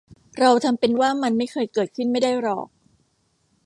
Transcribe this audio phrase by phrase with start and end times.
[0.39, 2.67] เราทำเป็นว่ามันไม่เคยเกิดขึ้นไม่ได้หรอก